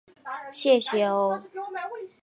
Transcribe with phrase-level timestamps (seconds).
[0.51, 1.39] 谢谢哦